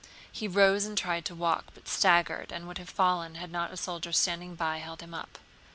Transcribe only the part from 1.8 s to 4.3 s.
staggered and would have fallen had not a soldier